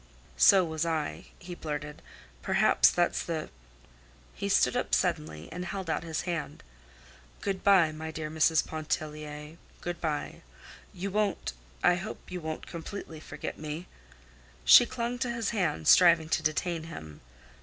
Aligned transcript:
"So 0.39 0.65
was 0.65 0.83
I," 0.83 1.25
he 1.37 1.53
blurted. 1.53 2.01
"Perhaps 2.41 2.89
that's 2.89 3.21
the—" 3.21 3.51
He 4.33 4.49
stood 4.49 4.75
up 4.75 4.95
suddenly 4.95 5.47
and 5.51 5.63
held 5.63 5.91
out 5.91 6.01
his 6.03 6.21
hand. 6.21 6.63
"Good 7.41 7.63
by, 7.63 7.91
my 7.91 8.09
dear 8.09 8.31
Mrs. 8.31 8.65
Pontellier; 8.65 9.57
good 9.81 10.01
by. 10.01 10.41
You 10.91 11.11
won't—I 11.11 11.97
hope 11.97 12.31
you 12.31 12.41
won't 12.41 12.65
completely 12.65 13.19
forget 13.19 13.59
me." 13.59 13.85
She 14.65 14.87
clung 14.87 15.19
to 15.19 15.29
his 15.29 15.51
hand, 15.51 15.87
striving 15.87 16.29
to 16.29 16.41
detain 16.41 16.85
him. 16.85 17.21